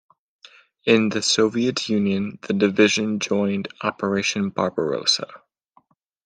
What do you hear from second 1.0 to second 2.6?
the Soviet Union, the